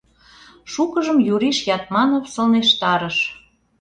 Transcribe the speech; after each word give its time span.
Шукыжым 0.71 1.17
Юриш 1.33 1.57
Ятманов 1.75 2.25
сылнештарыш. 2.33 3.17